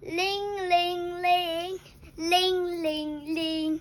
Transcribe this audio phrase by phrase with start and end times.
[0.00, 0.16] 铃
[0.70, 1.78] 铃铃，
[2.16, 3.80] 铃铃铃，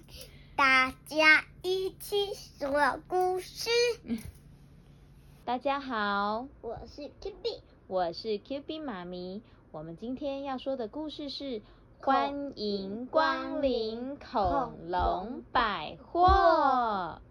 [0.54, 3.70] 大家一起说故事。
[5.46, 9.42] 大家好，我是 Q B，我是 Q B 妈咪。
[9.72, 11.62] 我们今天要说的故事是
[12.02, 17.22] 欢迎光临恐龙百货。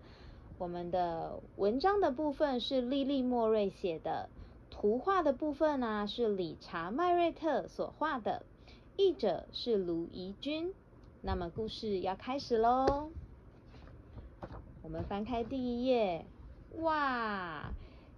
[0.56, 4.30] 我们的文章的部分是莉莉莫瑞写的，
[4.70, 8.46] 图画的部分呢、是理查麦瑞特所画的，
[9.00, 10.74] 译者是卢怡君。
[11.22, 13.10] 那么故事要开始喽，
[14.82, 16.26] 我们翻开第一页，
[16.80, 17.72] 哇，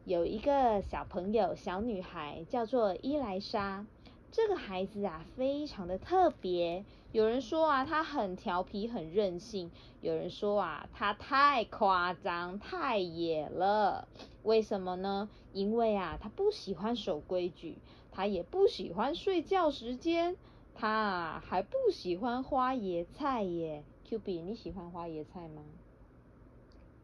[0.07, 3.85] 有一个小朋友，小女孩叫做伊莱莎。
[4.33, 6.87] 这个孩子啊，非常的特别。
[7.13, 9.69] 有人说啊，他很调皮、很任性；
[10.01, 14.09] 有人说啊，他太夸张、太野了。
[14.45, 15.29] 为什么呢？
[15.53, 17.77] 因为啊，他不喜欢守规矩，
[18.11, 20.37] 他也不喜欢睡觉时间，
[20.81, 23.85] 他啊还不喜欢花椰菜耶。
[24.05, 25.63] Q B，你喜欢花椰菜吗？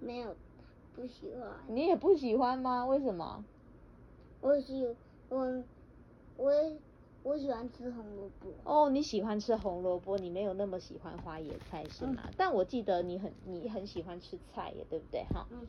[0.01, 0.35] 没有
[0.95, 2.87] 不喜欢，你也不喜欢吗？
[2.87, 3.45] 为什么？
[4.41, 4.89] 我喜
[5.29, 5.63] 我
[6.39, 6.51] 我
[7.27, 8.53] 我喜欢吃红萝卜。
[8.63, 12.23] 哦，你喜欢吃红萝卜，你没有那么喜欢花野菜是吗？
[12.37, 15.25] 但我记得你很你很喜欢吃菜耶，对不对？
[15.35, 15.45] 哈。
[15.51, 15.67] 嗯，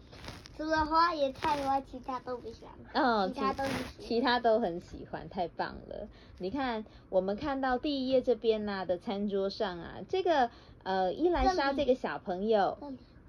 [0.55, 2.75] 除了花椰菜以外，其他都不喜欢。
[2.93, 6.07] 嗯，其他都是其他都很喜欢，太棒了！
[6.37, 10.51] 你看，我们看到第一页这边呐、的餐桌上啊，这个
[10.83, 12.77] 呃伊兰莎这个小朋友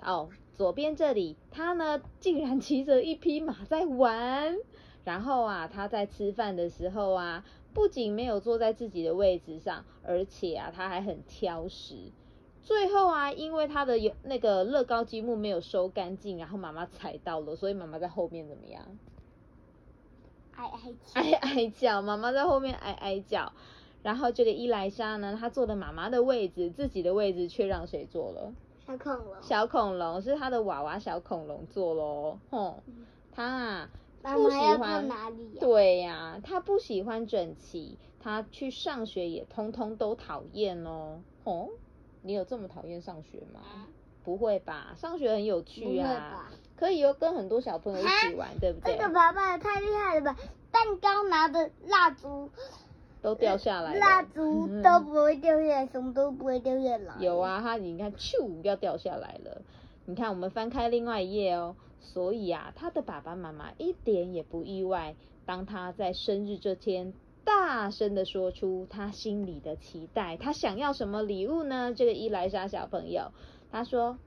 [0.02, 4.54] 哦，左边这里他呢竟然骑着一匹马在玩，
[5.04, 12.12] 然后啊他在吃饭的时候啊，不仅没有坐在自己的位置上，而且啊他还很挑食。
[12.62, 18.84] 最后啊，因为他的有那个乐高积木没有收干净，然后妈妈踩到了，所以妈妈在后面怎么样？
[20.54, 21.18] 爱爱吃。
[21.18, 23.52] 哀哀叫，妈妈在后面哀哀叫。
[24.02, 28.52] 然后这个伊莱莎呢，她坐的妈妈的位置，自己的位置却让谁坐了？
[28.86, 29.34] 小恐龙。
[29.40, 32.38] 小恐龙是他的娃娃小恐龙坐喽。
[32.50, 33.88] 吼，嗯她啊妈
[34.22, 41.20] 不喜欢哪里呀对呀、他不喜欢整齐，他去上学也通通都讨厌哦。
[41.44, 41.68] 哦，
[42.22, 43.60] 你有这么讨厌上学吗？
[44.24, 48.94] 不会吧，上学很有趣啊，可以有跟很多小朋友一起玩，对不对？
[48.96, 50.36] 这个爸爸也太厉害了吧！
[50.70, 52.50] 蛋糕拿的蜡烛，
[53.22, 53.98] 都掉下来了。
[53.98, 57.14] 蜡烛嗯都不会掉下来，什么都不会掉下来。
[57.20, 59.62] 有，啊，它你看，咻要掉下来了。
[60.04, 61.74] 你看，我们翻开另外一页哦。
[62.00, 67.12] 所以啊，他的爸爸妈妈一点也不意外，当他在生日这天
[67.44, 71.94] 大声的说出他心里的期待，他想要什么礼物呢？
[71.94, 73.32] 这个伊莱莎小朋友，
[73.70, 74.18] 他说：“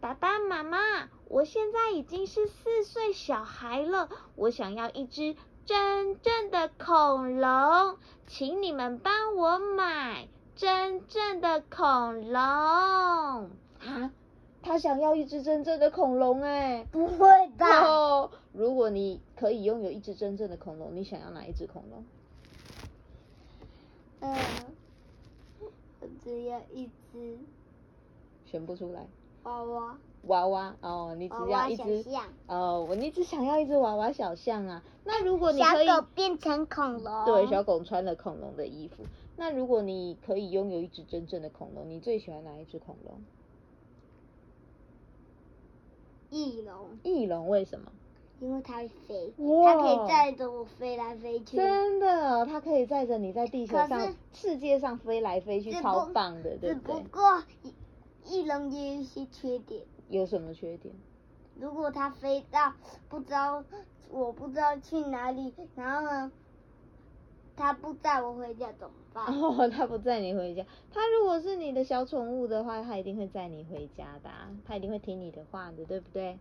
[0.00, 12.40] 爸爸妈妈，我现在已经是四岁小孩了，我想要一只真正的恐龙，请你们帮我买真正的恐龙。”
[13.80, 14.10] 啊，
[14.66, 17.82] 他想要一只真正的恐龙哎、不会吧？
[17.84, 22.04] 哦，如果你可以拥有一只真正的恐龙，你想要哪一只恐龙？
[24.18, 24.36] 嗯，
[26.00, 27.38] 我只要一只
[28.44, 29.06] 选不出来。
[29.44, 34.82] 娃娃，娃娃哦，你只要一只象，哦，你只想要一只娃娃小象啊。
[35.04, 37.24] 那如果你可以，狗变成恐龙。
[37.24, 39.04] 对，小狗穿了恐龙的衣服。
[39.36, 43.20] 那如果你可以拥有一只真正的恐龙，你最喜欢哪一只恐龙？
[46.30, 47.90] 翼龙，翼龙为什么？
[48.38, 49.32] 因为它会飞，
[49.64, 51.56] 它可以载着我飞来飞去。
[51.56, 57.02] 真的，它可以载着你在地球上、世界上飞来飞去，超棒的，对只不对？
[57.02, 57.72] 不过翼
[58.28, 60.94] 翼龙也有一些缺点，有什么缺点？
[61.58, 62.74] 如果它飞到
[63.08, 63.64] 不知道
[64.10, 66.30] 我不知道去哪里，然后呢，
[67.56, 69.24] 他不载我回家怎么办？
[69.26, 70.64] 哦， 他不载你回家。
[70.92, 76.38] 他如果是你的小宠物的话，他一定会载你回家的、啊，它一定会听你的话的，对不对？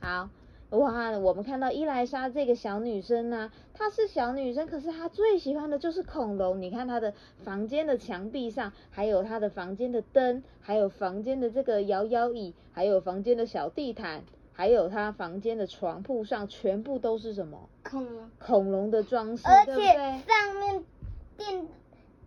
[0.00, 0.28] 好，
[0.70, 6.60] 哇，我们看到伊莱莎这个小女生呢、她是小女生，可是她最喜欢的就是恐龙。
[6.60, 7.14] 你看她的
[7.44, 14.24] 房间的墙壁上，还有她的房间的灯，还有房间的这个摇摇椅，还有房间的小地毯，
[14.58, 17.68] 还有他房间的床铺上，全部都是什么？
[17.84, 19.94] 恐龙，恐龙的装饰，而且？
[20.26, 20.84] 上面
[21.36, 21.68] 电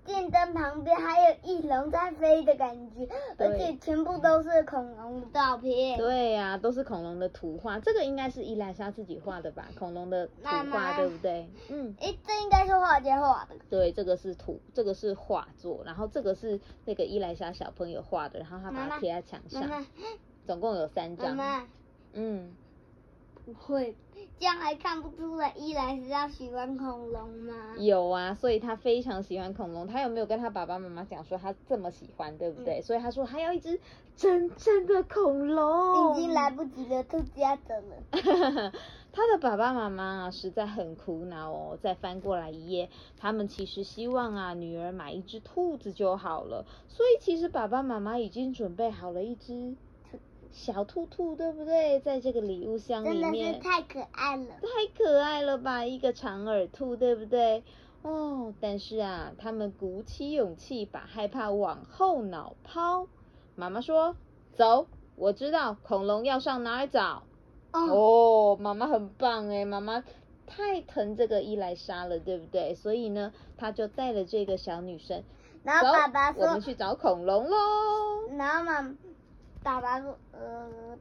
[0.06, 3.06] 电灯旁边还有翼龙在飞的感觉，
[3.38, 5.98] 而且全部都是恐龙的照片。
[5.98, 9.68] 对呀、都是恐龙的图画，这个应该是伊莱莎自己画的吧？
[9.78, 11.50] 恐龙的图画，妈妈对不对？
[11.68, 13.56] 嗯，诶，这应该是画家画的。
[13.70, 19.86] 对，这个是图，这个是画作，然后这个是那个伊莱莎小朋友画的，然后他把它贴在墙上，
[20.48, 21.38] 总共有三张。
[22.14, 22.52] 嗯，
[23.46, 23.96] 不会，
[24.40, 27.76] 这样还看不出来伊莱是要喜欢恐龙吗？
[27.78, 29.88] 有啊，所以他非常喜欢恐龙。
[29.88, 32.82] 他有没有跟他爸爸妈妈讲说他这么喜欢，对不对？
[32.82, 33.80] 所以他说还要一只
[34.16, 36.12] 真正的恐龙。
[36.12, 38.72] 已经来不及了，兔子要走了。
[39.14, 41.78] 他的爸爸妈妈实在很苦恼哦。
[41.82, 46.66] 再翻过来一页，他们其实希望啊，女儿买一只兔子就好了。
[46.88, 49.76] 所以其实爸爸妈妈已经准备好了一只
[50.52, 52.00] 小兔兔，对不对？
[52.02, 55.86] 在这个礼物箱里面，真的是太可爱了，太可爱了吧！
[55.86, 57.64] 一个长耳兔，对不对？
[58.04, 63.08] 哦，但是啊，他们鼓起勇气，把害怕往后脑抛。
[63.56, 64.16] 妈妈说
[64.54, 67.24] ：“走，我知道恐龙要上哪儿找。”
[67.72, 70.04] 哦，妈妈很棒哎，妈妈
[70.46, 72.76] 太疼这个伊莱莎了，对不对？
[72.76, 75.24] 所以呢，他就带了这个小女生，
[75.64, 77.58] 然后爸爸说：“我们去找恐龙喽。”
[78.38, 78.82] 然后妈，
[79.64, 80.98] 爸爸说：“呃。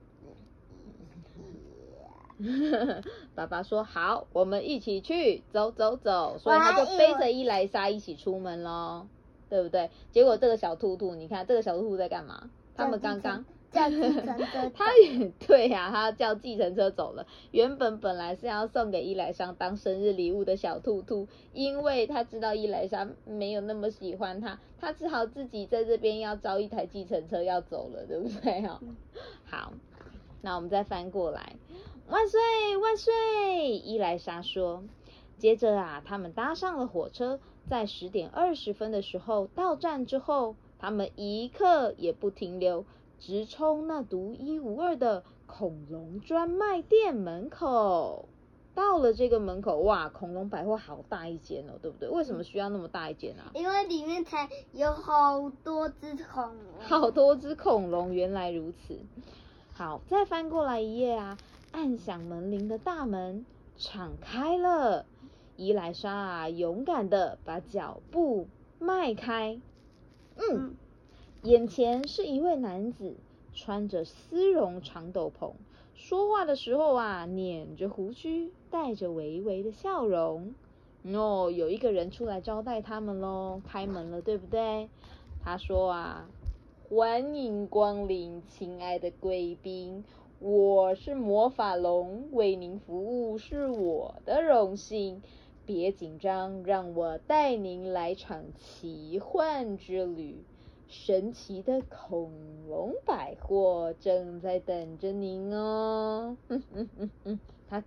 [3.34, 9.06] ”爸爸说：“好，我们一起去，走走走。”所以他就背着伊莱莎一起出门喽，
[9.48, 9.90] 对不对？
[10.10, 12.50] 结果这个小兔兔，你看这个小兔兔在干嘛？
[12.74, 13.44] 他们刚刚。
[13.70, 17.26] 叫计程车， 他也对呀，他叫计程车走了。
[17.50, 28.62] 原本本来是要送给伊莱莎当生日礼物的小兔兔，因为他知道伊莱莎没有那么喜欢他，他只好自己在这边要招一台计程车要走了，对不对？
[28.62, 28.80] 哈，
[29.44, 29.72] 好，
[30.42, 31.54] 那我们再翻过来，
[32.08, 32.40] 万岁
[32.76, 33.78] 万岁！
[33.78, 34.82] 伊莱莎说。
[35.38, 42.84] 接着啊，他们搭上了火车，在十点二十分的时候到站之后，他们一刻也不停留。
[43.20, 48.28] 直冲那独一无二的恐龙专卖店门口。
[48.72, 52.08] 到了这个门口，哇，恐龙百货好大一间哦，对不对？
[52.08, 53.50] 为什么需要那么大一间啊？
[53.52, 56.80] 因为里面才有好多只恐龙。
[56.80, 58.98] 好多只恐龙，原来如此。
[59.74, 61.36] 好，再翻过来一页啊，
[61.72, 63.44] 按响门铃的大门
[63.76, 65.04] 敞开了。
[65.56, 68.46] 伊莱莎啊，勇敢的把脚步
[68.78, 69.60] 迈开。
[70.36, 70.74] 嗯。
[71.42, 73.16] 眼前是一位男子，
[73.54, 75.52] 穿着丝绒长斗篷，
[75.94, 80.54] 说话的时候啊，捻着胡须，带着微微的笑容。
[81.04, 84.90] 哦，有一个人出来招待他们喽，开门了，对不对？
[85.42, 86.28] 他说啊，
[86.90, 90.04] 欢迎光临，亲爱的贵宾，
[90.40, 95.22] 我是魔法龙，为您服务是我的荣幸。
[95.64, 100.44] 别紧张，让我带您来场奇幻之旅。
[100.90, 102.32] 神奇的恐
[102.68, 106.36] 龙百货正在等着您哦。
[106.48, 107.38] 嗯嗯嗯嗯，
[107.68, 107.84] 他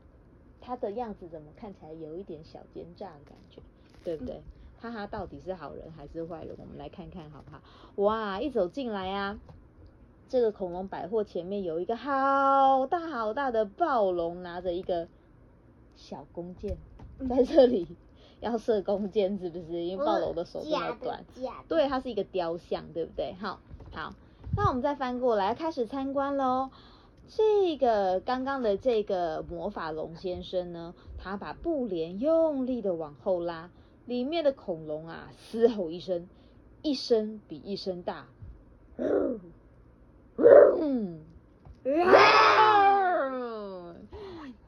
[0.61, 3.61] 他的样子怎么看起来有一点小奸诈的感觉，
[4.05, 4.41] 对不对？
[4.79, 6.55] 哈哈到底是好人还是坏人？
[6.57, 7.61] 我们来看看好不好？
[7.95, 9.37] 哇，一走进来啊，
[10.29, 15.09] 这个恐龙百货前面有一个好大好大的暴龙，拿着一个
[15.97, 16.77] 小弓箭
[17.29, 17.85] 在这里。
[18.43, 19.83] 要射弓箭是不是？
[19.83, 21.23] 因为暴龙的手这么短，
[21.67, 23.33] 对，它是一个雕像，对不对？
[23.39, 23.59] 好，
[23.91, 24.13] 好，
[24.55, 26.69] 那我们再翻过来开始参观喽。
[27.27, 33.69] 这个刚刚的这个魔法龙先生呢，他把布帘用力的往后拉，
[34.05, 36.27] 里面的恐龙啊嘶吼一声，
[36.81, 38.27] 一声比一声大。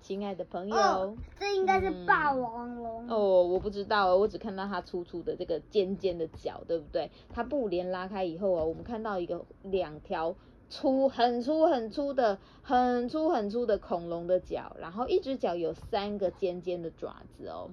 [0.06, 3.42] 亲爱的朋友，这应该是霸王龙哦。
[3.42, 7.10] 我不知道，我只看到它粗粗的这个尖尖的角，对不对？
[7.34, 10.36] 它布帘拉开以后啊，我们看到一个两条
[10.70, 17.72] 粗、很粗、很粗的、很粗、很粗的恐龙的脚，然后一只脚有三个尖尖的爪子哦。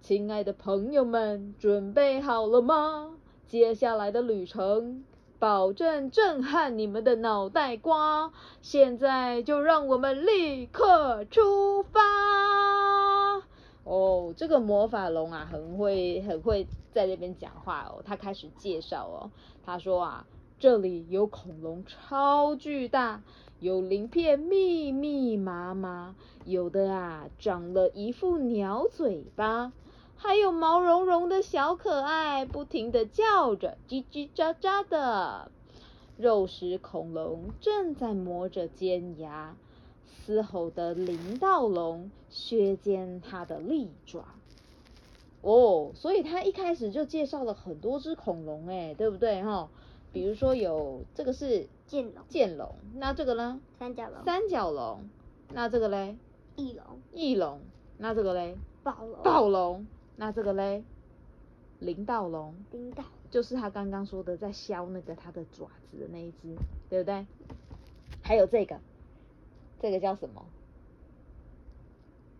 [0.00, 3.18] 亲爱的朋友们，准备好了吗？
[3.46, 5.04] 接下来的旅程。
[5.38, 8.32] 保证震撼你们的脑袋瓜！
[8.60, 12.00] 现在就让我们立刻出发！
[13.84, 18.02] 哦，这个魔法龙啊，很会很会在那边讲话哦。
[18.04, 19.30] 他开始介绍哦，
[19.64, 20.26] 他说啊，
[20.58, 23.22] 这里有恐龙超巨大，
[23.60, 26.16] 有鳞片密密麻麻，
[26.46, 29.72] 有的啊长了一副鸟嘴巴。
[30.20, 35.50] 还有毛茸茸的小可爱，不停的叫着，叽叽喳喳的。
[36.16, 39.54] 肉食恐龙正在磨着尖牙，
[40.06, 44.24] 嘶吼的林道龙削尖它的利爪。
[45.40, 49.68] 哦，所以他一开始就介绍了很多只恐龙，哎，对不对哈？
[50.12, 53.60] 比如说有这个是剑龙，剑龙，那这个呢？
[53.78, 55.08] 三角龙，三角龙，
[55.52, 56.16] 那这个嘞？
[56.56, 56.84] 翼龙，
[57.14, 57.60] 翼龙，
[57.98, 58.56] 那这个嘞？
[58.82, 59.86] 暴龙，暴龙。
[60.20, 60.82] 那这个嘞，
[61.78, 66.56] 林道龙，林道就是他刚刚说的在削那个他的爪子的那一只，
[66.90, 67.24] 对不对？
[68.20, 68.80] 还有这个，
[69.80, 70.44] 这个叫什么？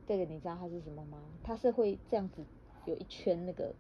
[0.09, 1.19] 这个你知道它是什么吗？
[1.45, 2.43] 它是会这样子
[2.85, 3.73] 有一圈那个，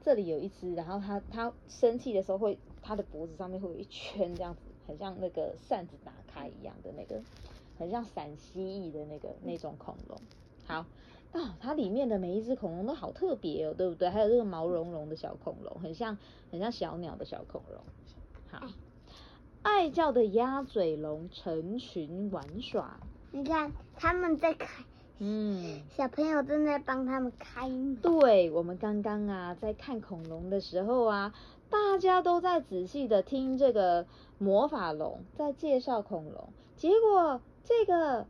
[0.00, 7.20] 这里有一只，然后它它生气的时候会，它的脖子上面会有一圈这样子，很像那个扇子打开一样的那个，
[7.78, 10.16] 很像陕西蜴的那个那种恐龙。
[10.66, 10.86] 好，
[11.32, 14.08] 啊，它里面的每一只恐龙都好特别哦，对不对？
[14.08, 16.16] 还有这个毛茸茸的小恐龙，很像
[16.50, 17.80] 很像小鸟的小恐龙。
[18.50, 18.66] 好，
[19.62, 23.00] 爱叫的鸭嘴龙成群玩耍。
[23.32, 24.84] 你看他们在开，
[25.18, 27.96] 嗯，小朋友正在帮他们开门。
[27.96, 31.34] 对，我们刚刚啊在看恐龙的时候啊，
[31.68, 34.06] 大家都在仔细的听这个
[34.38, 38.26] 魔法龙在介绍恐龙，结果这个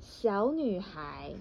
[0.00, 1.34] 小女孩，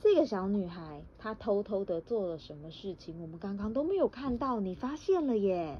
[0.00, 3.20] 这个小女孩她偷偷的做了什么事情？
[3.20, 5.76] 我们刚刚都没有看到，你发现了耶？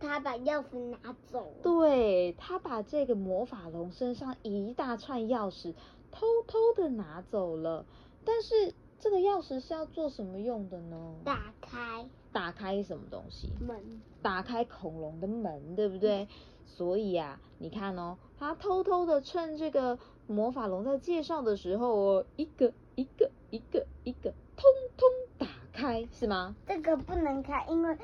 [0.00, 1.62] 她把钥匙拿走了。
[1.62, 5.74] 对，她把这个魔法龙身上一大串钥匙
[6.10, 7.86] 偷偷的拿走了，
[8.24, 11.14] 但是这个钥匙是要做什么用的呢？
[11.24, 13.48] 打开打开什么东西？
[13.60, 14.02] 门。
[14.20, 16.26] 打开恐龙的门，对不对？
[16.66, 24.64] 所以啊，你看哦，她偷偷的趁这个魔法龙在介绍的时候哦，一个一个一个一个，通
[24.96, 26.56] 通打开，是吗？
[26.66, 27.96] 这个不能开，因为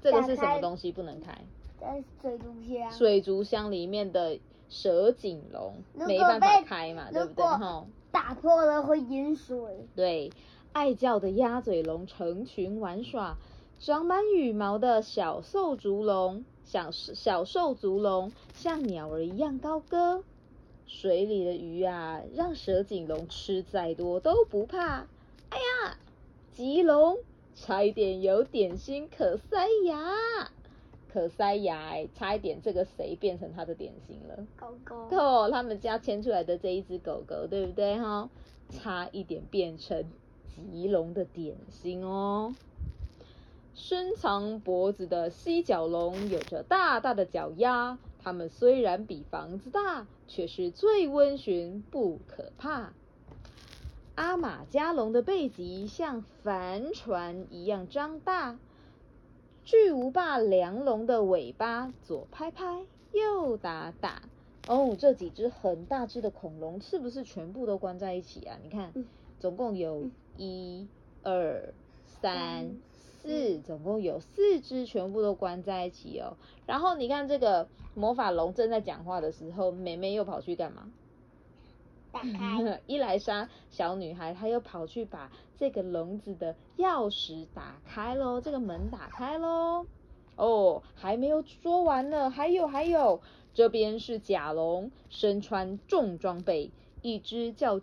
[0.00, 1.36] 这个是什么东西不能开？
[1.80, 2.92] 在水族箱。
[2.92, 7.44] 水族箱里面的蛇颈龙没办法开嘛，对不对？
[7.44, 9.58] 哈，打破了会淹水。
[9.96, 10.30] 对，
[10.72, 13.36] 爱叫的鸭嘴龙成群玩耍，
[13.80, 20.22] 长满羽毛的小兽足龙，小小兽足龙像鸟儿一样高歌。
[20.92, 25.06] 水里的鱼啊，让蛇颈龙吃再多都不怕。
[25.48, 25.96] 哎呀，
[26.52, 27.16] 棘龙
[27.54, 30.50] 差一点有点心可塞牙，
[31.10, 34.44] 可塞牙、欸，差一点这个谁变成他的点心了？
[34.56, 35.16] 狗狗。
[35.16, 38.28] 哦，他们家牵出来的这一只狗狗，对不对哈？
[38.68, 40.04] 差一点变成
[40.44, 42.52] 棘龙的点心哦。
[43.74, 52.92] 伸长脖子的犀角龙有着大大的脚丫，它们虽然比房子大，却是最温驯，不可怕。
[54.14, 58.58] 阿马加龙的背脊像帆船一样张大，
[59.64, 64.22] 巨无霸梁龙的尾巴左拍拍，右打打。
[64.68, 68.58] 哦，这几只很大只的恐龙是不是全部都关在一起啊？
[68.62, 69.06] 你看嗯，
[69.38, 70.86] 总共有嗯一、
[71.22, 71.72] 二、
[72.04, 72.70] 三三、
[73.22, 76.36] 四，总共有四只全部都关在一起哦。
[76.66, 80.90] 然后你看这个魔法龙正在讲话的时候，妹妹又跑去干嘛？
[82.10, 82.80] 打开。
[82.88, 89.86] 伊莱莎小女孩，她又跑去把这个笼子的钥匙打开喽，这个门打开喽。
[90.36, 93.20] 哦，还没有说完呢，还有还有，
[93.52, 96.70] 这边是甲龙，身穿重装备，
[97.02, 97.80] 一只叫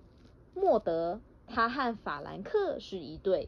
[0.55, 3.47] 莫德，他和法兰克是一对。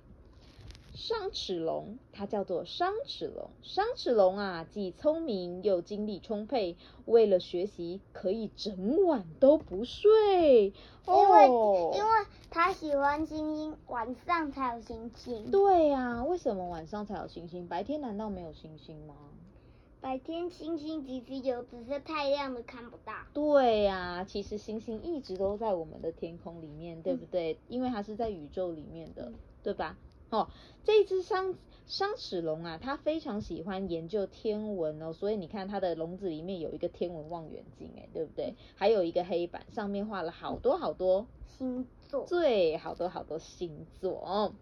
[0.99, 3.51] 商齿龙，它叫做商齿龙。
[3.61, 6.75] 商齿龙啊，既聪明又精力充沛，
[7.05, 10.73] 为了学习可以整晚都不睡。
[11.07, 12.09] 因为、哦，因为
[12.49, 15.49] 它喜欢星星，晚上才有星星。
[15.49, 17.65] 对呀、为什么晚上才有星星？
[17.65, 19.15] 白天难道没有星星吗？
[20.01, 23.13] 白天星星其实有，只是太亮了看不到。
[23.33, 27.57] 对呀、其实星星一直都在我们的天空里面，对不对？
[27.69, 29.97] 因为它是在宇宙里面的，嗯对吧？
[30.29, 30.49] 哦，
[30.83, 31.55] 这一只商
[31.87, 38.55] 商齿龙啊，它非常喜欢研究天文哦，所以你看它的笼子里面有一个天文望远镜，哎，对不对？
[38.75, 41.25] 还有一个黑板，上面画了好多好多
[41.57, 42.25] 星座。
[42.27, 44.53] 对，好多好多星座哦。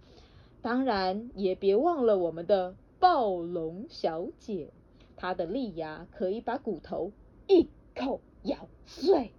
[0.62, 4.71] 当然，也别忘了我们的暴龙小姐，
[5.15, 7.12] 她的利牙可以把骨头
[7.47, 9.33] 一口咬碎。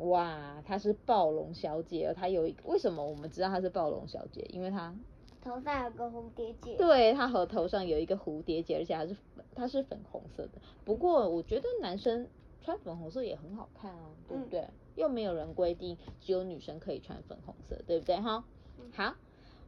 [0.00, 4.46] 哦，哇，她是暴龙小姐哦，她有一个为什么我们知道她是暴龙小姐？
[4.50, 4.94] 因为她
[5.42, 6.76] 头上有个蝴蝶结。
[6.76, 10.52] 对她和头上有一个蝴蝶结，而且还是粉，它是粉红色的。
[10.84, 12.28] 不过我觉得男生
[12.62, 14.68] 穿粉红色也很好看啊，对不嗯对？
[14.96, 18.44] 又没有人规定只有女生可以穿粉红色，对不对哈？
[18.78, 19.14] 嗯好，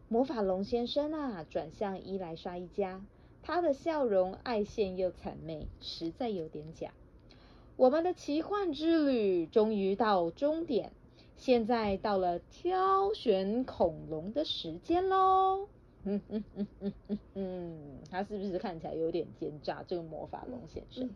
[0.09, 3.03] 魔法龙先生啊，转向伊莱莎一家，
[3.43, 6.93] 他的笑容爱现又谄媚，实在有点假。
[7.77, 10.93] 我们的奇幻之旅终于到终点，
[11.37, 15.69] 现在到了挑选恐龙的时间喽。
[16.05, 19.85] 嗯嗯嗯嗯嗯嗯，他是不是看起来有点奸诈？
[19.87, 21.11] 这个魔法龙先生。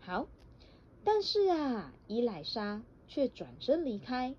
[0.00, 0.26] 好，
[1.04, 4.34] 但是啊，伊莱莎却转身离开。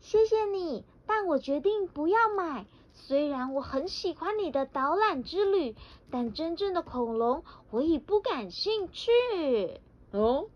[0.00, 2.66] 谢谢你，但我决定不要买。
[2.94, 5.76] 虽然我很喜欢你的导览之旅，
[6.10, 9.10] 但真正的恐龙我已不感兴趣。
[10.12, 10.46] 哦，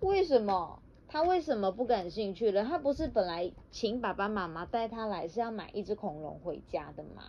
[0.00, 0.80] 为什么？
[1.08, 2.64] 他为什么不感兴趣了？
[2.64, 7.22] 他不是本来请爸爸妈妈带他来是要买一只恐龙回家的吗？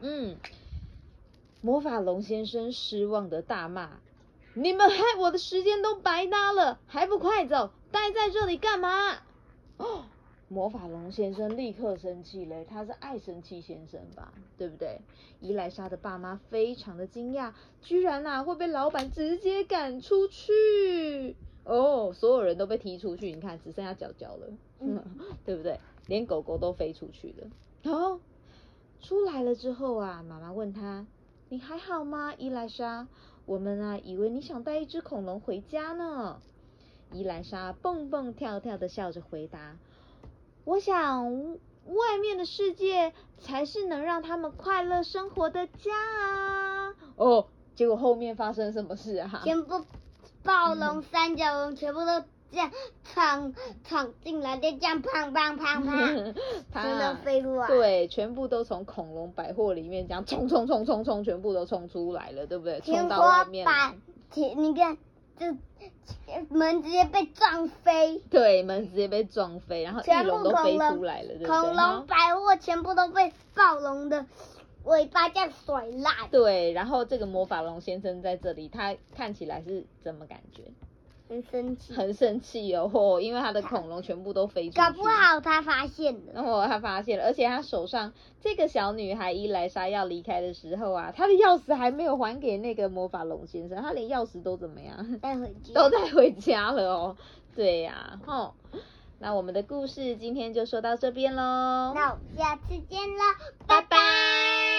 [0.00, 0.36] 嗯，
[1.62, 4.00] 魔法龙先生失望的大骂
[4.52, 7.70] ：“你们害我的时间都白搭了，还不快走！
[7.90, 9.14] 待在这里干嘛？”
[9.78, 10.04] 哦，
[10.48, 15.00] 魔法龙先生立刻生气嘞，他是爱生气先生吧，对不对？
[15.40, 21.34] 伊莱莎的爸妈非常的惊讶，居然呐、会被老板直接赶出去。
[21.64, 24.46] 哦，所有人都被踢出去，你看只剩下脚脚了，
[24.78, 25.02] 嗯
[25.44, 25.80] 对不对？
[26.06, 27.92] 连狗狗都飞出去了。
[27.92, 28.20] 哦，
[29.00, 31.04] 出来了之后啊，妈妈问他
[31.50, 33.08] ：“你还好吗，伊莱莎？
[33.46, 36.40] 我们啊，以为你想带一只恐龙回家呢。”
[37.12, 39.76] 伊莱莎蹦蹦跳跳的笑着回答
[40.66, 41.32] ：“我想，
[41.86, 47.46] 外面的世界才是能让他们快乐生活的家啊！”哦，
[47.76, 49.40] 结果后面发生什么事啊？
[49.44, 49.84] 全部
[50.42, 52.20] 暴龙、三角龙全部都
[52.50, 52.70] 这样
[53.04, 53.54] 闯
[53.84, 56.34] 闯进来，就这样砰砰砰砰，
[56.72, 57.68] 它真的飞出来。
[57.68, 62.80] 对，全部都从恐龙百货里面这样冲冲冲冲冲，全部都冲出来了，对不对？
[62.80, 64.00] 冲到天花外面来板。，
[64.34, 64.98] 你看，
[65.38, 65.56] 这
[66.48, 71.46] 门直接被撞飞，对，门直接被撞飞，然后翼全部龙都飞出来了，对不对？
[71.46, 74.26] 恐龙百货全部都被暴龙的
[74.84, 80.62] 尾巴这样甩烂，对，然后这个魔法龙先生在这里，他看起来是怎么感觉？
[81.28, 81.92] 很生气。
[81.92, 84.78] 很生气哦，吼 因为他的恐龙全部都飞出去。
[84.78, 95.72] 搞不好他发现了，然后他发现了，而且他手上这个小女孩伊莱莎要离开的时候啊，她的钥匙还没有还给那个魔法龙先生，她连钥匙都怎么样， 带回去。
[95.72, 97.16] 都带回家了哦。
[97.54, 98.54] 对呀、吼，
[99.18, 101.92] 那我们的故事今天就说到这边喽。
[101.94, 103.22] 那我们下次见了，
[103.66, 104.75] 拜拜拜。